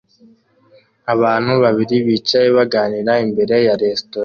Abantu 1.13 1.53
babiri 1.63 1.95
bicaye 2.05 2.47
baganira 2.57 3.11
imbere 3.25 3.55
ya 3.67 3.73
resitora 3.81 4.19